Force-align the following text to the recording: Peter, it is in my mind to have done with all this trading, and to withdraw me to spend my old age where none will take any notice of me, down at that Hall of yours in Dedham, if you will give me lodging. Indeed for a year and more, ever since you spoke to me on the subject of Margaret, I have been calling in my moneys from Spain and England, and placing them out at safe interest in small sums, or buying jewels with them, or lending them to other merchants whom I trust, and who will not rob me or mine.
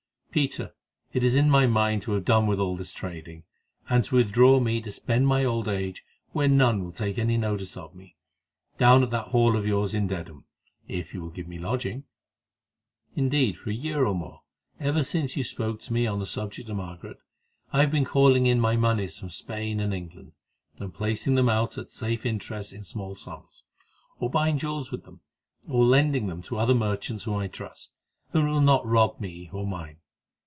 Peter, 0.33 0.73
it 1.11 1.25
is 1.25 1.35
in 1.35 1.49
my 1.49 1.67
mind 1.67 2.01
to 2.01 2.13
have 2.13 2.23
done 2.23 2.47
with 2.47 2.57
all 2.57 2.77
this 2.77 2.93
trading, 2.93 3.43
and 3.89 4.05
to 4.05 4.15
withdraw 4.15 4.61
me 4.61 4.79
to 4.79 4.89
spend 4.89 5.27
my 5.27 5.43
old 5.43 5.67
age 5.67 6.05
where 6.31 6.47
none 6.47 6.81
will 6.81 6.93
take 6.93 7.17
any 7.17 7.35
notice 7.35 7.75
of 7.75 7.93
me, 7.93 8.15
down 8.77 9.03
at 9.03 9.09
that 9.09 9.27
Hall 9.27 9.57
of 9.57 9.67
yours 9.67 9.93
in 9.93 10.07
Dedham, 10.07 10.45
if 10.87 11.13
you 11.13 11.19
will 11.19 11.31
give 11.31 11.49
me 11.49 11.59
lodging. 11.59 12.05
Indeed 13.13 13.57
for 13.57 13.71
a 13.71 13.73
year 13.73 14.05
and 14.05 14.19
more, 14.19 14.43
ever 14.79 15.03
since 15.03 15.35
you 15.35 15.43
spoke 15.43 15.81
to 15.81 15.91
me 15.91 16.07
on 16.07 16.19
the 16.19 16.25
subject 16.25 16.69
of 16.69 16.77
Margaret, 16.77 17.17
I 17.73 17.81
have 17.81 17.91
been 17.91 18.05
calling 18.05 18.45
in 18.45 18.57
my 18.57 18.77
moneys 18.77 19.19
from 19.19 19.31
Spain 19.31 19.81
and 19.81 19.93
England, 19.93 20.31
and 20.79 20.93
placing 20.93 21.35
them 21.35 21.49
out 21.49 21.77
at 21.77 21.89
safe 21.91 22.25
interest 22.25 22.71
in 22.71 22.85
small 22.85 23.15
sums, 23.15 23.63
or 24.17 24.29
buying 24.29 24.57
jewels 24.57 24.91
with 24.93 25.03
them, 25.03 25.19
or 25.67 25.83
lending 25.83 26.27
them 26.27 26.41
to 26.43 26.57
other 26.57 26.73
merchants 26.73 27.23
whom 27.25 27.35
I 27.35 27.47
trust, 27.49 27.95
and 28.31 28.43
who 28.43 28.49
will 28.49 28.61
not 28.61 28.87
rob 28.87 29.19
me 29.19 29.49
or 29.51 29.67
mine. 29.67 29.97